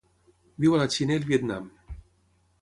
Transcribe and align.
Viu 0.65 0.77
a 0.77 0.79
la 0.83 0.87
Xina 0.95 1.17
i 1.19 1.21
el 1.21 1.29
Vietnam. 1.33 1.69